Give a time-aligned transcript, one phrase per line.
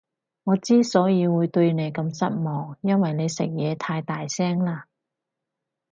[0.45, 4.85] 我之所以會對你咁失望，因為你食嘢太大聲喇